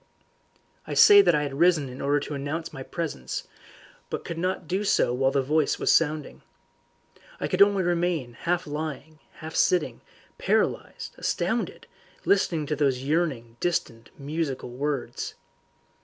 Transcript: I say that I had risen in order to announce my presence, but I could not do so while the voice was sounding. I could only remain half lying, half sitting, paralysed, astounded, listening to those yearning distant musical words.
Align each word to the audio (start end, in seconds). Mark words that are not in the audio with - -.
I 0.87 0.95
say 0.95 1.21
that 1.21 1.35
I 1.35 1.43
had 1.43 1.53
risen 1.59 1.87
in 1.87 2.01
order 2.01 2.19
to 2.21 2.33
announce 2.33 2.73
my 2.73 2.81
presence, 2.81 3.47
but 4.09 4.21
I 4.21 4.23
could 4.23 4.39
not 4.39 4.67
do 4.67 4.83
so 4.83 5.13
while 5.13 5.29
the 5.29 5.43
voice 5.43 5.77
was 5.77 5.91
sounding. 5.93 6.41
I 7.39 7.47
could 7.47 7.61
only 7.61 7.83
remain 7.83 8.33
half 8.33 8.65
lying, 8.65 9.19
half 9.33 9.55
sitting, 9.55 10.01
paralysed, 10.39 11.13
astounded, 11.19 11.85
listening 12.25 12.65
to 12.65 12.75
those 12.75 13.03
yearning 13.03 13.57
distant 13.59 14.09
musical 14.17 14.71
words. 14.71 15.35